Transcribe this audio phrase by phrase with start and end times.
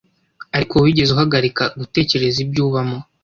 [0.55, 2.99] ariko wigeze uhagarika gutekereza ibyo ubamo